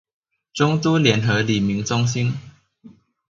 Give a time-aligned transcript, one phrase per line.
[0.51, 2.33] 中都聯合里民中心